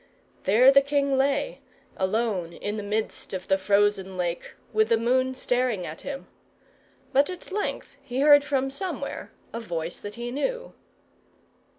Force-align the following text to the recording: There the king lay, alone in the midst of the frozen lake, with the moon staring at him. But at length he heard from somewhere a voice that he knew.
There 0.45 0.71
the 0.71 0.81
king 0.81 1.15
lay, 1.15 1.59
alone 1.95 2.53
in 2.53 2.75
the 2.75 2.81
midst 2.81 3.35
of 3.35 3.47
the 3.47 3.59
frozen 3.59 4.17
lake, 4.17 4.53
with 4.73 4.89
the 4.89 4.97
moon 4.97 5.35
staring 5.35 5.85
at 5.85 6.01
him. 6.01 6.25
But 7.13 7.29
at 7.29 7.51
length 7.51 7.97
he 8.01 8.21
heard 8.21 8.43
from 8.43 8.71
somewhere 8.71 9.31
a 9.53 9.59
voice 9.59 9.99
that 9.99 10.15
he 10.15 10.31
knew. 10.31 10.73